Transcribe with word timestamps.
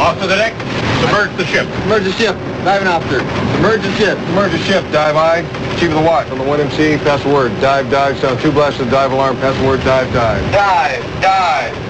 Off 0.00 0.18
to 0.18 0.26
the 0.26 0.34
deck. 0.34 0.54
Submerge 1.02 1.36
the 1.36 1.44
ship. 1.44 1.66
Submerge 1.82 2.04
the 2.04 2.12
ship. 2.12 2.34
Diving 2.64 2.88
officer. 2.88 3.20
Submerge 3.20 3.82
the 3.82 3.92
ship. 3.96 4.16
Submerge 4.16 4.52
the 4.52 4.58
ship. 4.58 4.82
Dive 4.90 5.14
I. 5.14 5.42
Chief 5.78 5.90
of 5.90 5.96
the 5.96 6.00
watch 6.00 6.26
on 6.30 6.38
the 6.38 6.44
1MC. 6.44 6.96
Pass 7.04 7.22
the 7.22 7.28
word. 7.28 7.52
Dive, 7.60 7.90
dive. 7.90 8.18
Sound 8.18 8.40
two 8.40 8.50
blasts 8.50 8.80
of 8.80 8.90
dive 8.90 9.12
alarm. 9.12 9.36
Pass 9.36 9.54
the 9.60 9.66
word. 9.66 9.84
Dive, 9.84 10.10
dive. 10.14 10.52
Dive, 10.52 11.02
dive. 11.20 11.74
Dive, 11.74 11.89